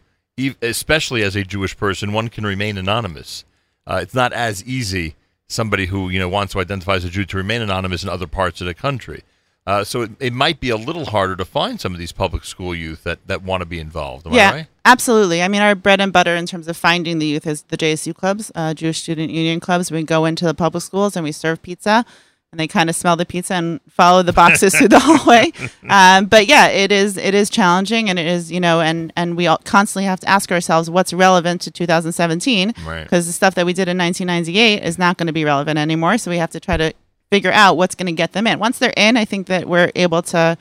especially 0.61 1.23
as 1.23 1.35
a 1.35 1.43
Jewish 1.43 1.77
person, 1.77 2.13
one 2.13 2.29
can 2.29 2.45
remain 2.45 2.77
anonymous. 2.77 3.45
Uh, 3.85 3.99
it's 4.01 4.13
not 4.13 4.33
as 4.33 4.63
easy 4.65 5.15
somebody 5.47 5.87
who 5.87 6.09
you 6.09 6.19
know 6.19 6.29
wants 6.29 6.53
to 6.53 6.59
identify 6.59 6.95
as 6.95 7.05
a 7.05 7.09
Jew 7.09 7.25
to 7.25 7.37
remain 7.37 7.61
anonymous 7.61 8.03
in 8.03 8.09
other 8.09 8.27
parts 8.27 8.61
of 8.61 8.67
the 8.67 8.73
country. 8.73 9.23
Uh, 9.67 9.83
so 9.83 10.01
it, 10.01 10.11
it 10.19 10.33
might 10.33 10.59
be 10.59 10.69
a 10.69 10.75
little 10.75 11.05
harder 11.05 11.35
to 11.35 11.45
find 11.45 11.79
some 11.79 11.93
of 11.93 11.99
these 11.99 12.11
public 12.11 12.43
school 12.43 12.73
youth 12.73 13.03
that, 13.03 13.19
that 13.27 13.43
want 13.43 13.61
to 13.61 13.67
be 13.67 13.79
involved. 13.79 14.25
Am 14.25 14.33
yeah, 14.33 14.49
I 14.49 14.53
right? 14.53 14.67
absolutely. 14.83 15.43
I 15.43 15.47
mean, 15.47 15.61
our 15.61 15.75
bread 15.75 16.01
and 16.01 16.11
butter 16.11 16.35
in 16.35 16.47
terms 16.47 16.67
of 16.67 16.75
finding 16.75 17.19
the 17.19 17.27
youth 17.27 17.45
is 17.45 17.63
the 17.63 17.77
JSU 17.77 18.15
clubs, 18.15 18.51
uh, 18.55 18.73
Jewish 18.73 19.01
Student 19.01 19.29
Union 19.29 19.59
clubs. 19.59 19.91
We 19.91 20.01
go 20.01 20.25
into 20.25 20.45
the 20.45 20.55
public 20.55 20.83
schools 20.83 21.15
and 21.15 21.23
we 21.23 21.31
serve 21.31 21.61
pizza. 21.61 22.03
And 22.51 22.59
they 22.59 22.67
kind 22.67 22.89
of 22.89 22.95
smell 22.95 23.15
the 23.15 23.27
pizza 23.27 23.53
and 23.53 23.79
follow 23.87 24.23
the 24.23 24.33
boxes 24.33 24.73
through 24.75 24.87
the 24.87 24.97
hallway. 25.03 25.51
Um, 25.87 26.25
but 26.25 26.47
yeah, 26.47 26.67
it 26.67 26.91
is 26.91 27.15
it 27.15 27.35
is 27.35 27.47
challenging, 27.47 28.09
and 28.09 28.17
it 28.17 28.25
is 28.25 28.51
you 28.51 28.59
know, 28.59 28.81
and 28.81 29.13
and 29.15 29.37
we 29.37 29.45
all 29.45 29.59
constantly 29.65 30.05
have 30.05 30.19
to 30.21 30.27
ask 30.27 30.51
ourselves 30.51 30.89
what's 30.89 31.13
relevant 31.13 31.61
to 31.61 31.71
2017. 31.71 32.73
Right. 32.83 33.03
because 33.03 33.27
the 33.27 33.33
stuff 33.33 33.53
that 33.53 33.67
we 33.67 33.73
did 33.73 33.87
in 33.87 33.99
1998 33.99 34.83
is 34.83 34.97
not 34.97 35.17
going 35.17 35.27
to 35.27 35.33
be 35.33 35.45
relevant 35.45 35.77
anymore. 35.77 36.17
So 36.17 36.31
we 36.31 36.37
have 36.37 36.49
to 36.51 36.59
try 36.59 36.75
to 36.77 36.91
figure 37.29 37.51
out 37.51 37.77
what's 37.77 37.93
going 37.93 38.07
to 38.07 38.13
get 38.13 38.33
them 38.33 38.47
in. 38.47 38.57
Once 38.57 38.79
they're 38.79 38.93
in, 38.97 39.15
I 39.15 39.25
think 39.25 39.45
that 39.45 39.67
we're 39.67 39.91
able 39.93 40.23
to, 40.23 40.57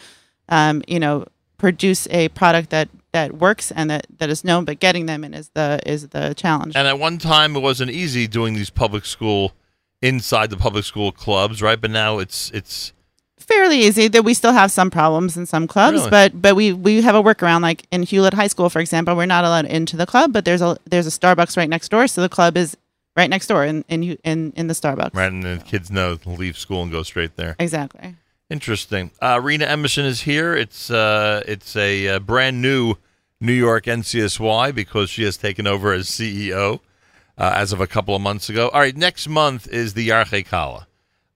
um, 0.51 0.83
you 0.87 1.01
know, 1.01 1.25
produce 1.57 2.07
a 2.11 2.29
product 2.29 2.69
that 2.69 2.91
that 3.13 3.33
works 3.39 3.71
and 3.71 3.89
that, 3.89 4.07
that 4.19 4.29
is 4.29 4.45
known. 4.45 4.67
But 4.67 4.79
getting 4.79 5.07
them 5.07 5.25
in 5.25 5.33
is 5.33 5.49
the 5.55 5.81
is 5.87 6.09
the 6.09 6.35
challenge. 6.35 6.77
And 6.77 6.87
at 6.87 6.99
one 6.99 7.17
time, 7.17 7.57
it 7.57 7.61
wasn't 7.61 7.91
easy 7.91 8.27
doing 8.27 8.53
these 8.53 8.69
public 8.69 9.07
school 9.07 9.55
inside 10.03 10.51
the 10.51 10.57
public 10.57 10.85
school 10.85 11.13
clubs, 11.13 11.61
right? 11.63 11.81
But 11.81 11.91
now 11.91 12.19
it's 12.19 12.51
it's 12.53 12.93
Fairly 13.39 13.79
easy. 13.79 14.09
That 14.09 14.25
we 14.25 14.35
still 14.35 14.53
have 14.53 14.71
some 14.71 14.91
problems 14.91 15.35
in 15.37 15.47
some 15.47 15.67
clubs, 15.67 15.99
Really? 15.99 16.11
but 16.11 16.43
but 16.43 16.55
we 16.55 16.73
we 16.75 17.01
have 17.01 17.15
a 17.15 17.23
workaround. 17.23 17.63
Like 17.63 17.87
in 17.91 18.03
Hewlett 18.03 18.35
High 18.35 18.49
School, 18.49 18.69
for 18.69 18.79
example, 18.79 19.17
we're 19.17 19.25
not 19.25 19.45
allowed 19.45 19.65
into 19.65 19.97
the 19.97 20.05
club, 20.05 20.35
but 20.35 20.45
there's 20.45 20.61
a 20.61 20.77
there's 20.85 21.07
a 21.07 21.11
Starbucks 21.11 21.57
right 21.57 21.69
next 21.69 21.89
door, 21.89 22.07
so 22.09 22.21
the 22.21 22.29
club 22.29 22.59
is 22.59 22.77
right 23.17 23.31
next 23.31 23.47
door 23.47 23.65
in 23.65 23.87
in 23.89 24.03
in, 24.23 24.53
in 24.55 24.67
the 24.67 24.75
Starbucks. 24.75 25.15
right, 25.15 25.33
and 25.33 25.43
the 25.45 25.63
kids 25.65 25.91
know 25.91 26.17
to 26.17 26.29
leave 26.29 26.59
school 26.59 26.83
and 26.83 26.93
go 26.93 27.03
straight 27.03 27.37
there. 27.37 27.57
Exactly. 27.59 28.17
Interesting. 28.51 29.13
Uh, 29.23 29.41
Rena 29.43 29.65
Emerson 29.65 30.05
is 30.05 30.23
here. 30.23 30.55
It's 30.55 30.91
uh, 30.91 31.43
it's 31.47 31.75
a, 31.75 32.09
uh 32.09 32.19
brand 32.19 32.61
new 32.61 32.97
New 33.41 33.53
York 33.55 33.85
NCSY 33.85 34.75
because 34.75 35.09
she 35.09 35.23
has 35.23 35.39
taken 35.39 35.67
over 35.67 35.93
as 35.93 36.07
CEO 36.09 36.81
uh, 37.39 37.53
as 37.55 37.73
of 37.73 37.81
a 37.81 37.87
couple 37.87 38.15
of 38.15 38.21
months 38.21 38.49
ago. 38.49 38.69
All 38.69 38.81
right, 38.81 38.97
next 38.97 39.29
month 39.29 39.69
is 39.69 39.95
the 39.95 40.09
Yarchei 40.09 40.47
Kallah. 40.47 40.87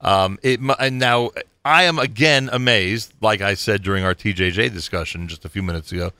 Um, 0.01 0.37
it 0.43 0.59
and 0.79 0.99
now 0.99 1.31
I 1.63 1.83
am 1.83 1.97
again 1.97 2.49
amazed, 2.51 3.13
like 3.21 3.41
I 3.41 3.53
said 3.53 3.81
during 3.81 4.03
our 4.03 4.13
TJJ 4.13 4.73
discussion 4.73 5.29
just 5.29 5.45
a 5.45 5.49
few 5.49 5.63
minutes 5.63 5.91
ago. 5.91 6.11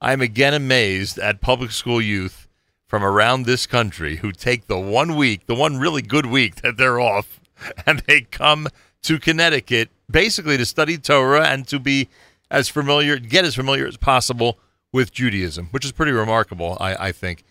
I 0.00 0.12
am 0.12 0.20
again 0.20 0.54
amazed 0.54 1.18
at 1.18 1.40
public 1.40 1.72
school 1.72 2.00
youth 2.00 2.46
from 2.86 3.02
around 3.02 3.44
this 3.44 3.66
country 3.66 4.16
who 4.16 4.32
take 4.32 4.66
the 4.66 4.78
one 4.78 5.16
week, 5.16 5.46
the 5.46 5.54
one 5.54 5.78
really 5.78 6.02
good 6.02 6.26
week 6.26 6.56
that 6.56 6.76
they're 6.76 7.00
off, 7.00 7.40
and 7.86 8.00
they 8.06 8.20
come 8.20 8.68
to 9.02 9.18
Connecticut 9.18 9.90
basically 10.08 10.56
to 10.56 10.66
study 10.66 10.98
Torah 10.98 11.46
and 11.48 11.66
to 11.68 11.80
be 11.80 12.08
as 12.50 12.68
familiar, 12.68 13.18
get 13.18 13.44
as 13.44 13.54
familiar 13.54 13.86
as 13.86 13.96
possible 13.96 14.58
with 14.92 15.10
Judaism, 15.10 15.68
which 15.70 15.84
is 15.84 15.90
pretty 15.90 16.12
remarkable, 16.12 16.76
I, 16.78 17.08
I 17.08 17.12
think. 17.12 17.44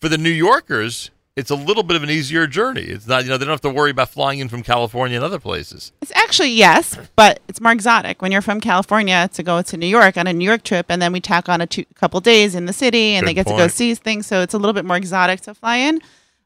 For 0.00 0.08
the 0.08 0.18
New 0.18 0.30
Yorkers, 0.30 1.10
it's 1.38 1.50
a 1.50 1.54
little 1.54 1.84
bit 1.84 1.96
of 1.96 2.02
an 2.02 2.10
easier 2.10 2.48
journey. 2.48 2.82
It's 2.82 3.06
not, 3.06 3.22
you 3.22 3.30
know, 3.30 3.38
they 3.38 3.44
don't 3.44 3.52
have 3.52 3.60
to 3.60 3.70
worry 3.70 3.92
about 3.92 4.08
flying 4.08 4.40
in 4.40 4.48
from 4.48 4.64
California 4.64 5.16
and 5.16 5.24
other 5.24 5.38
places. 5.38 5.92
It's 6.02 6.10
actually 6.16 6.50
yes, 6.50 6.98
but 7.14 7.38
it's 7.46 7.60
more 7.60 7.70
exotic 7.70 8.20
when 8.20 8.32
you're 8.32 8.42
from 8.42 8.60
California 8.60 9.30
to 9.34 9.42
go 9.44 9.62
to 9.62 9.76
New 9.76 9.86
York 9.86 10.16
on 10.16 10.26
a 10.26 10.32
New 10.32 10.44
York 10.44 10.64
trip, 10.64 10.86
and 10.88 11.00
then 11.00 11.12
we 11.12 11.20
tack 11.20 11.48
on 11.48 11.60
a 11.60 11.66
two, 11.68 11.84
couple 11.94 12.18
days 12.20 12.56
in 12.56 12.66
the 12.66 12.72
city, 12.72 13.14
and 13.14 13.22
Good 13.22 13.28
they 13.28 13.34
get 13.34 13.46
to 13.46 13.52
go 13.52 13.58
point. 13.58 13.72
see 13.72 13.94
things. 13.94 14.26
So 14.26 14.40
it's 14.42 14.52
a 14.52 14.58
little 14.58 14.72
bit 14.72 14.84
more 14.84 14.96
exotic 14.96 15.40
to 15.42 15.54
fly 15.54 15.76
in. 15.76 16.00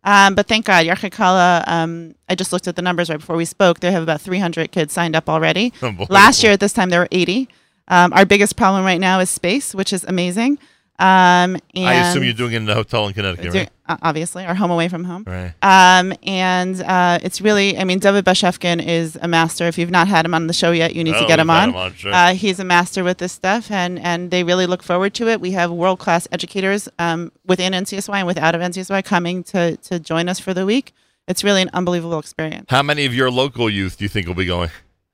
Um, 0.04 0.34
but 0.34 0.46
thank 0.46 0.66
God, 0.66 0.84
Yarchei 0.84 1.10
Kallah. 1.10 1.66
Um, 1.66 2.14
I 2.28 2.34
just 2.34 2.52
looked 2.52 2.68
at 2.68 2.76
the 2.76 2.82
numbers 2.82 3.08
right 3.08 3.18
before 3.18 3.36
we 3.36 3.46
spoke. 3.46 3.80
They 3.80 3.92
have 3.92 4.02
about 4.02 4.20
300 4.20 4.72
kids 4.72 4.92
signed 4.92 5.16
up 5.16 5.26
already. 5.30 5.72
Last 6.10 6.42
year 6.42 6.52
at 6.52 6.60
this 6.60 6.74
time 6.74 6.90
there 6.90 7.00
were 7.00 7.08
80. 7.10 7.48
Um, 7.88 8.12
our 8.12 8.26
biggest 8.26 8.56
problem 8.56 8.84
right 8.84 9.00
now 9.00 9.20
is 9.20 9.30
space, 9.30 9.74
which 9.74 9.92
is 9.92 10.04
amazing. 10.04 10.58
Um, 10.98 11.56
and 11.74 11.88
I 11.88 11.94
assume 12.10 12.22
you're 12.22 12.32
doing 12.32 12.52
it 12.52 12.58
in 12.58 12.68
a 12.68 12.74
hotel 12.74 13.08
in 13.08 13.14
Connecticut, 13.14 13.54
right? 13.54 13.70
Obviously 14.02 14.44
our 14.46 14.54
home 14.54 14.70
away 14.70 14.88
from 14.88 15.04
home. 15.04 15.24
Right. 15.26 15.52
Um, 15.62 16.12
and 16.22 16.80
uh, 16.82 17.18
it's 17.22 17.40
really, 17.40 17.76
I 17.78 17.84
mean, 17.84 17.98
David 17.98 18.24
Bashevkin 18.24 18.84
is 18.86 19.16
a 19.20 19.28
master. 19.28 19.66
If 19.66 19.76
you've 19.78 19.90
not 19.90 20.08
had 20.08 20.24
him 20.24 20.34
on 20.34 20.46
the 20.46 20.52
show 20.52 20.70
yet, 20.70 20.94
you 20.94 21.04
need 21.04 21.14
Oh, 21.14 21.20
to 21.22 21.26
get 21.26 21.38
him 21.38 21.50
on. 21.50 21.70
him 21.70 21.76
on, 21.76 21.94
sure. 21.94 22.12
uh, 22.12 22.34
he's 22.34 22.58
a 22.60 22.64
master 22.64 23.04
with 23.04 23.18
this 23.18 23.32
stuff, 23.32 23.70
and, 23.70 23.98
and 23.98 24.30
they 24.30 24.44
really 24.44 24.66
look 24.66 24.82
forward 24.82 25.14
to 25.14 25.28
it. 25.28 25.40
We 25.40 25.50
have 25.52 25.70
world 25.70 25.98
class 25.98 26.26
educators 26.32 26.88
um, 26.98 27.32
within 27.46 27.72
NCSY 27.72 28.14
and 28.14 28.26
without 28.26 28.54
of 28.54 28.60
NCSY 28.60 29.04
coming 29.04 29.42
to, 29.44 29.76
to 29.76 29.98
join 29.98 30.28
us 30.28 30.38
for 30.38 30.54
the 30.54 30.64
week. 30.64 30.92
It's 31.28 31.44
really 31.44 31.62
an 31.62 31.70
unbelievable 31.72 32.18
experience. 32.18 32.66
How 32.68 32.82
many 32.82 33.04
of 33.06 33.14
your 33.14 33.30
local 33.30 33.70
youth 33.70 33.98
do 33.98 34.04
you 34.04 34.08
think 34.08 34.26
will 34.26 34.34
be 34.34 34.46
going? 34.46 34.70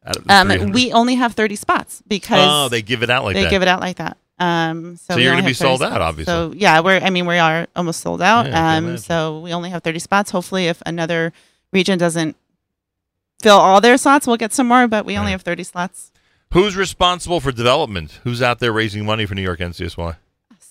Out 0.07 0.17
of 0.17 0.25
the 0.25 0.33
Um, 0.35 0.49
300? 0.49 0.75
we 0.75 0.93
only 0.93 1.17
have 1.17 1.35
30 1.35 1.55
spots 1.57 2.03
because 2.09 2.39
oh, 2.49 2.69
they 2.71 2.81
give 2.83 3.03
it 3.03 3.11
out 3.11 3.25
like 3.25 3.35
they 3.35 3.43
that. 3.43 3.51
give 3.51 3.61
it 3.63 3.69
out 3.69 3.81
like 3.81 3.97
that. 3.99 4.17
Um, 4.39 4.97
so, 4.97 5.15
So 5.15 5.21
you're 5.21 5.33
gonna 5.33 5.43
be 5.43 5.49
have 5.49 5.57
30 5.59 5.77
sold 5.79 5.83
out, 5.83 6.01
obviously. 6.01 6.33
So 6.33 6.53
yeah, 6.57 6.81
we're. 6.81 6.99
I 7.01 7.11
mean, 7.11 7.27
we 7.27 7.39
are 7.39 7.67
almost 7.75 8.01
sold 8.01 8.23
out. 8.23 8.47
Yeah, 8.47 8.77
um, 8.77 8.97
so 8.99 9.41
we 9.41 9.53
only 9.53 9.71
have 9.71 9.83
30 9.83 9.99
spots. 9.99 10.31
Hopefully, 10.31 10.67
if 10.67 10.83
another 10.87 11.33
region 11.73 11.99
doesn't 11.99 12.37
fill 13.43 13.59
all 13.59 13.81
their 13.81 13.97
slots, 13.97 14.27
we'll 14.27 14.37
get 14.37 14.53
some 14.53 14.69
more, 14.69 14.87
but 14.87 15.05
we 15.05 15.17
only 15.17 15.33
have 15.33 15.43
30 15.43 15.65
slots. 15.65 16.13
Who's 16.53 16.77
responsible 16.77 17.41
for 17.41 17.53
development? 17.53 18.21
Who's 18.25 18.41
out 18.41 18.59
there 18.59 18.73
raising 18.73 19.05
money 19.05 19.27
for 19.27 19.35
New 19.35 19.43
York 19.43 19.61
NCSY? 19.61 20.17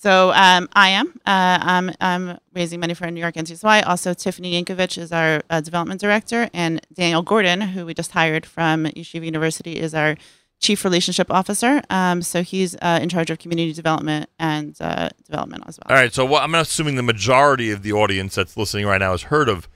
So 0.00 0.32
um, 0.32 0.68
I 0.74 0.90
am. 0.90 1.08
Uh, 1.26 1.58
I'm, 1.60 1.90
I'm 2.00 2.38
raising 2.54 2.78
money 2.80 2.94
for 2.94 3.10
New 3.10 3.20
York 3.20 3.34
NCSY. 3.34 3.84
Also, 3.86 4.14
Tiffany 4.14 4.60
Yankovic 4.62 4.96
is 4.96 5.12
our 5.12 5.42
uh, 5.50 5.60
development 5.60 6.00
director, 6.00 6.48
and 6.52 6.80
Daniel 6.94 7.22
Gordon, 7.22 7.60
who 7.60 7.84
we 7.84 7.94
just 7.94 8.12
hired 8.12 8.46
from 8.46 8.84
Yeshiva 8.84 9.24
University, 9.24 9.78
is 9.78 9.94
our 9.94 10.16
chief 10.60 10.84
relationship 10.84 11.30
officer. 11.30 11.82
Um, 11.88 12.22
so 12.22 12.42
he's 12.42 12.74
uh, 12.82 12.98
in 13.00 13.08
charge 13.08 13.30
of 13.30 13.38
community 13.38 13.72
development 13.72 14.28
and 14.38 14.76
uh, 14.80 15.08
development 15.24 15.64
as 15.66 15.78
well. 15.78 15.96
All 15.96 16.02
right, 16.02 16.12
so 16.12 16.24
what, 16.24 16.42
I'm 16.42 16.54
assuming 16.54 16.96
the 16.96 17.02
majority 17.02 17.70
of 17.70 17.82
the 17.82 17.92
audience 17.92 18.34
that's 18.34 18.56
listening 18.56 18.86
right 18.86 18.98
now 18.98 19.12
has 19.12 19.22
heard 19.22 19.48
of 19.48 19.68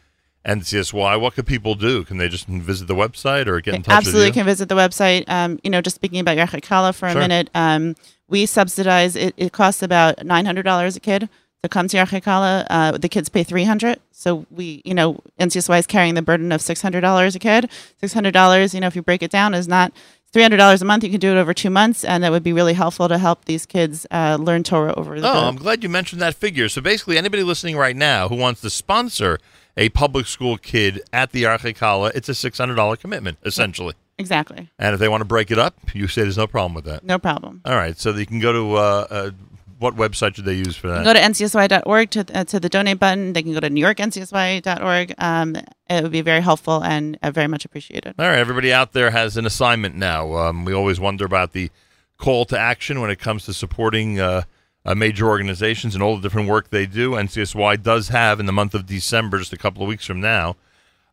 NCSY. 0.45 1.21
What 1.21 1.35
could 1.35 1.47
people 1.47 1.75
do? 1.75 2.05
Can 2.05 2.19
they 2.19 2.29
just 2.29 2.47
visit 2.47 2.89
the 2.89 2.95
website 2.95 3.47
or 3.47 3.61
get 3.61 3.75
in 3.75 3.83
touch 3.83 3.95
Absolutely, 3.95 4.31
with 4.31 4.37
you? 4.37 4.41
Absolutely, 4.41 4.41
can 4.41 4.45
visit 4.47 4.69
the 4.69 4.75
website. 4.75 5.25
Um, 5.29 5.61
you 5.63 5.71
know, 5.71 5.81
just 5.81 5.97
speaking 5.97 6.19
about 6.21 6.37
Yarchei 6.37 6.61
Kallah 6.61 6.95
for 6.95 7.07
a 7.07 7.13
Sure. 7.13 7.21
minute, 7.21 7.49
um, 7.55 7.95
we 8.29 8.47
subsidize. 8.47 9.15
It, 9.15 9.35
it 9.37 9.53
costs 9.53 9.83
about 9.83 10.25
nine 10.27 10.45
hundred 10.47 10.65
dollars 10.65 10.97
a 10.97 11.01
kid 11.01 11.29
to 11.63 11.69
come 11.69 11.87
to 11.87 11.97
Yarchei 11.97 12.21
Kallah. 12.23 12.67
Uh, 12.69 12.93
the 12.99 13.09
kids 13.09 13.29
pay 13.29 13.45
three 13.45 13.65
hundred, 13.65 14.01
so 14.11 14.47
we, 14.51 14.83
you 14.85 14.95
know, 14.95 15.21
NCSY 15.39 15.79
is 15.79 15.87
carrying 15.87 16.15
the 16.15 16.23
burden 16.23 16.51
of 16.51 16.61
six 16.61 16.83
hundred 16.83 17.03
dollars 17.03 17.37
a 17.37 17.39
kid. 17.39 17.71
Six 18.01 18.13
hundred 18.13 18.33
dollars, 18.33 18.75
you 18.75 18.81
know, 18.81 18.89
if 18.89 18.97
you 18.97 19.03
break 19.03 19.23
it 19.23 19.31
down, 19.31 19.55
is 19.55 19.69
not 19.69 19.93
three 20.33 20.43
hundred 20.43 20.57
dollars 20.59 20.83
a 20.83 20.85
month. 20.85 21.05
You 21.05 21.11
can 21.11 21.21
do 21.21 21.31
it 21.31 21.37
over 21.41 21.53
two 21.55 21.71
months, 21.71 22.05
and 22.05 22.23
that 22.25 22.31
would 22.33 22.43
be 22.43 22.53
really 22.53 22.75
helpful 22.75 23.09
to 23.09 23.19
help 23.19 23.45
these 23.45 23.67
kids 23.67 24.07
uh, 24.11 24.39
learn 24.41 24.63
Torah 24.63 24.95
over 24.97 25.21
the. 25.21 25.27
Oh, 25.29 25.47
I'm 25.49 25.57
glad 25.57 25.83
you 25.83 25.89
mentioned 25.89 26.21
that 26.23 26.35
figure. 26.35 26.69
So 26.69 26.81
basically, 26.81 27.19
anybody 27.19 27.43
listening 27.43 27.77
right 27.77 27.97
now 27.97 28.29
who 28.29 28.37
wants 28.37 28.61
to 28.63 28.71
sponsor 28.71 29.39
a 29.77 29.89
public 29.91 30.27
school 30.27 30.59
kid 30.59 31.01
at 31.13 31.33
the 31.33 31.45
Yarchei 31.45 31.75
Kallah, 31.75 32.13
it's 32.15 32.29
a 32.29 32.33
$600 32.33 32.99
commitment, 33.01 33.39
essentially. 33.43 33.95
exactly, 34.19 34.69
And 34.79 34.93
if 34.93 35.01
they 35.01 35.09
want 35.09 35.23
to 35.23 35.25
break 35.25 35.51
it 35.51 35.59
up, 35.59 35.75
you 35.95 36.09
say 36.09 36.21
there's 36.23 36.37
no 36.37 36.47
problem 36.47 36.75
with 36.75 36.85
that. 36.85 37.03
no 37.05 37.19
problem. 37.19 37.63
All 37.65 37.75
right, 37.75 37.99
so 37.99 38.11
you 38.13 38.27
can 38.27 38.39
go 38.39 38.53
to 38.53 38.75
uh, 38.77 39.07
uh, 39.09 39.31
what 39.79 39.97
website 39.97 40.35
should 40.37 40.45
they 40.45 40.53
use 40.57 40.77
for 40.77 40.89
that? 40.89 41.05
Go 41.05 41.15
to 41.15 41.19
ncsy.org 41.19 42.11
to, 42.11 42.27
uh, 42.39 42.45
to 42.45 42.61
the 42.61 42.69
donate 42.69 42.99
button. 43.01 43.33
They 43.33 43.43
can 43.43 43.55
go 43.55 43.61
to 43.61 43.71
newyorkncsy.org. 43.71 45.15
Um, 45.17 45.57
it 45.99 46.03
would 46.03 46.13
be 46.13 46.23
very 46.23 46.41
helpful 46.41 46.83
and 46.83 47.19
uh, 47.23 47.31
very 47.31 47.47
much 47.47 47.65
appreciated. 47.65 48.15
All 48.19 48.27
right, 48.27 48.39
everybody 48.39 48.73
out 48.73 48.93
there 48.93 49.11
has 49.11 49.37
an 49.37 49.47
assignment 49.47 49.95
now. 49.95 50.35
Um, 50.35 50.65
we 50.65 50.73
always 50.73 50.99
wonder 50.99 51.25
about 51.25 51.53
the 51.53 51.71
call 52.19 52.45
to 52.47 52.59
action 52.59 53.01
when 53.01 53.11
it 53.11 53.19
comes 53.19 53.45
to 53.47 53.53
supporting 53.53 54.21
uh, 54.21 54.43
uh, 54.85 54.95
major 54.95 55.27
organizations 55.29 55.95
and 55.95 56.03
all 56.03 56.17
the 56.17 56.23
different 56.23 56.49
work 56.49 56.71
they 56.71 56.87
do. 56.87 57.13
NCSY 57.13 57.83
does 57.83 58.09
have 58.09 58.41
in 58.41 58.47
the 58.47 58.53
month 58.53 58.75
of 58.75 58.87
December, 58.87 59.39
just 59.39 59.53
a 59.53 59.59
couple 59.59 59.83
of 59.83 59.89
weeks 59.89 60.07
from 60.07 60.21
now, 60.21 60.57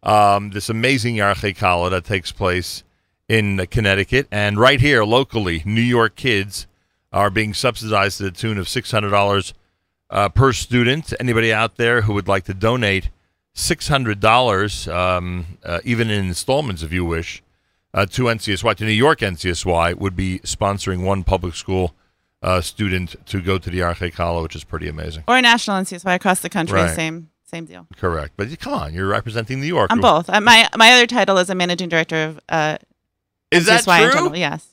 um, 0.03 0.51
this 0.51 0.69
amazing 0.69 1.15
Yarchei 1.15 1.55
Kallah 1.55 1.89
that 1.91 2.05
takes 2.05 2.31
place 2.31 2.83
in 3.27 3.65
Connecticut. 3.67 4.27
And 4.31 4.59
right 4.59 4.79
here, 4.79 5.03
locally, 5.03 5.61
New 5.65 5.81
York 5.81 6.15
kids 6.15 6.67
are 7.11 7.29
being 7.29 7.53
subsidized 7.53 8.17
to 8.17 8.23
the 8.23 8.31
tune 8.31 8.57
of 8.57 8.67
$600 8.67 9.53
uh, 10.09 10.29
per 10.29 10.53
student. 10.53 11.13
Anybody 11.19 11.53
out 11.53 11.77
there 11.77 12.01
who 12.01 12.13
would 12.13 12.27
like 12.27 12.45
to 12.45 12.53
donate 12.53 13.09
$600, 13.55 14.93
um, 14.93 15.45
uh, 15.63 15.79
even 15.83 16.09
in 16.09 16.25
installments 16.25 16.83
if 16.83 16.91
you 16.91 17.05
wish, 17.05 17.41
uh, 17.93 18.05
to 18.05 18.23
NCSY, 18.23 18.75
to 18.75 18.85
New 18.85 18.91
York 18.91 19.19
NCSY, 19.19 19.95
would 19.95 20.15
be 20.15 20.39
sponsoring 20.39 21.03
one 21.03 21.23
public 21.23 21.55
school 21.55 21.93
uh, 22.41 22.61
student 22.61 23.15
to 23.25 23.41
go 23.41 23.57
to 23.57 23.69
the 23.69 23.79
Yarchei 23.79 24.13
Kallah, 24.13 24.41
which 24.43 24.55
is 24.55 24.63
pretty 24.63 24.87
amazing. 24.87 25.23
Or 25.27 25.41
national 25.41 25.77
NCSY 25.81 26.15
across 26.15 26.39
the 26.41 26.49
country, 26.49 26.79
Right. 26.79 26.95
same 26.95 27.29
same 27.45 27.65
deal. 27.65 27.87
Correct. 27.97 28.33
But 28.37 28.57
come 28.59 28.73
on, 28.73 28.93
you're 28.93 29.07
representing 29.07 29.59
New 29.59 29.65
York. 29.65 29.87
I'm 29.91 29.99
both. 29.99 30.29
Uh, 30.29 30.39
my 30.39 30.69
my 30.77 30.91
other 30.93 31.07
title 31.07 31.37
is 31.39 31.49
a 31.49 31.55
managing 31.55 31.89
director 31.89 32.23
of 32.25 32.39
uh, 32.47 32.77
Is 33.51 33.65
that 33.65 33.83
NCSY 33.83 33.97
in 33.97 34.03
true? 34.05 34.13
general. 34.13 34.37
Yes. 34.37 34.67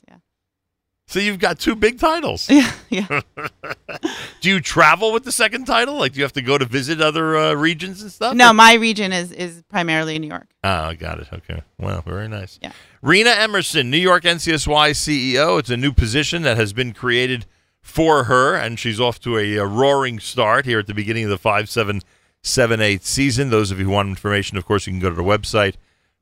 So 1.09 1.19
you've 1.19 1.39
got 1.39 1.57
two 1.57 1.75
big 1.75 1.99
titles. 1.99 2.49
Yeah. 2.57 2.71
Yeah. 2.89 3.21
Do 4.41 4.49
you 4.49 4.59
travel 4.61 5.11
with 5.11 5.23
the 5.23 5.31
second 5.31 5.65
title? 5.65 5.95
Like, 5.95 6.13
do 6.13 6.19
you 6.19 6.23
have 6.23 6.33
to 6.33 6.41
go 6.41 6.57
to 6.57 6.65
visit 6.65 7.01
other 7.01 7.35
uh, 7.35 7.53
regions 7.53 8.01
and 8.01 8.11
stuff? 8.11 8.33
no, 8.35 8.53
my 8.53 8.73
region 8.75 9.11
is 9.11 9.31
is 9.31 9.63
primarily 9.69 10.17
New 10.19 10.27
York. 10.27 10.47
Oh, 10.63 10.69
I 10.69 10.93
got 10.93 11.19
it. 11.19 11.27
Okay. 11.33 11.63
Well, 11.77 12.01
very 12.01 12.27
nice. 12.29 12.59
Yeah. 12.61 12.71
Rena 13.01 13.31
Emerson, 13.31 13.89
New 13.89 13.97
York 13.97 14.23
NCSY 14.23 14.91
CEO. 14.91 15.59
It's 15.59 15.69
a 15.69 15.75
new 15.77 15.91
position 15.91 16.43
that 16.43 16.55
has 16.57 16.71
been 16.71 16.93
created 16.93 17.45
for 17.81 18.25
her, 18.25 18.55
and 18.55 18.79
she's 18.79 18.99
off 18.99 19.19
to 19.21 19.37
a, 19.37 19.59
uh 19.59 19.63
roaring 19.65 20.19
start 20.19 20.65
here 20.65 20.79
at 20.79 20.87
the 20.87 20.93
beginning 20.93 21.25
of 21.25 21.29
the 21.29 21.37
5778 21.37 23.03
season. 23.05 23.49
Those 23.49 23.71
of 23.71 23.79
you 23.79 23.85
who 23.85 23.91
want 23.91 24.09
information, 24.09 24.57
of 24.57 24.65
course, 24.65 24.87
you 24.87 24.93
can 24.93 24.99
go 25.01 25.09
to 25.09 25.15
the 25.15 25.23
website, 25.23 25.75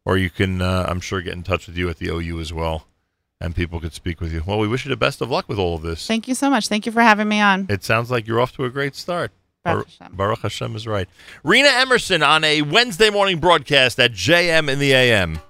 or 0.03 0.17
you 0.17 0.29
can, 0.29 0.61
uh, 0.61 0.85
I'm 0.87 0.99
sure, 0.99 1.21
get 1.21 1.33
in 1.33 1.43
touch 1.43 1.67
with 1.67 1.77
you 1.77 1.89
at 1.89 1.97
the 1.97 2.09
OU 2.09 2.39
as 2.39 2.53
well, 2.53 2.87
and 3.41 3.55
people 3.55 3.79
could 3.79 3.93
speak 3.93 4.21
with 4.21 4.31
you. 4.33 4.43
Well, 4.45 4.59
we 4.59 4.67
wish 4.67 4.85
you 4.85 4.89
the 4.89 4.95
best 4.97 5.21
of 5.21 5.29
luck 5.29 5.47
with 5.47 5.59
all 5.59 5.75
of 5.75 5.81
this. 5.81 6.05
Thank 6.07 6.27
you 6.27 6.35
so 6.35 6.49
much. 6.49 6.67
Thank 6.67 6.85
you 6.85 6.91
for 6.91 7.01
having 7.01 7.27
me 7.27 7.39
on. 7.39 7.67
It 7.69 7.83
sounds 7.83 8.09
like 8.11 8.27
you're 8.27 8.39
off 8.39 8.53
to 8.57 8.65
a 8.65 8.69
great 8.69 8.95
start. 8.95 9.31
Baruch 9.63 9.87
Bar- 9.87 9.93
Hashem. 9.99 10.15
Baruch 10.15 10.39
Hashem 10.39 10.75
is 10.75 10.87
right. 10.87 11.09
Rena 11.43 11.69
Emerson 11.69 12.21
on 12.23 12.43
a 12.43 12.61
Wednesday 12.61 13.09
morning 13.09 13.39
broadcast 13.39 13.99
at 13.99 14.11
JM 14.11 14.69
in 14.69 14.79
the 14.79 14.93
AM. 14.93 15.39